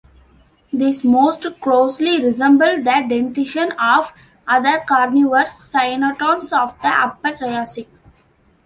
These 0.73 1.03
most 1.03 1.45
closely 1.61 2.19
resemble 2.25 2.77
the 2.77 3.05
dentition 3.07 3.71
of 3.73 4.11
other 4.47 4.79
carnivorous 4.83 5.71
cynodonts 5.71 6.51
of 6.51 6.75
the 6.81 6.87
Upper 6.87 7.37
Triassic. 7.37 7.87